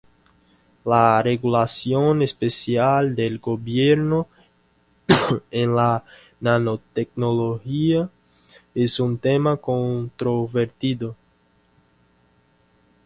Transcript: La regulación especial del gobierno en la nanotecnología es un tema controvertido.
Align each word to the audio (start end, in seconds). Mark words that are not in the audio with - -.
La 0.83 1.21
regulación 1.21 2.23
especial 2.23 3.13
del 3.15 3.37
gobierno 3.37 4.27
en 5.51 5.75
la 5.75 6.03
nanotecnología 6.39 8.09
es 8.73 8.99
un 8.99 9.19
tema 9.19 9.57
controvertido. 9.57 11.15